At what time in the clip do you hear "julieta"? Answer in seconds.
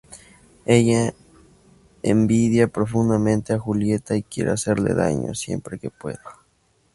3.59-4.15